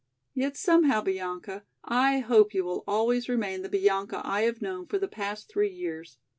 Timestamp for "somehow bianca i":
0.57-2.21